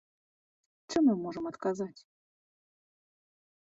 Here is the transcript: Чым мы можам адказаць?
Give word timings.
Чым 0.95 1.01
мы 1.09 1.15
можам 1.27 1.45
адказаць? 1.53 2.01